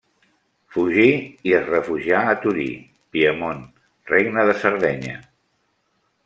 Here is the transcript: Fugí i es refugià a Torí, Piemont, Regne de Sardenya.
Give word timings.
Fugí 0.75 1.03
i 1.49 1.53
es 1.57 1.67
refugià 1.73 2.21
a 2.31 2.33
Torí, 2.45 2.65
Piemont, 3.17 3.61
Regne 4.15 4.47
de 4.53 4.57
Sardenya. 4.65 5.21